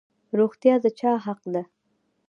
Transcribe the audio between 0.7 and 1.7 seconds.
د چا حق دی؟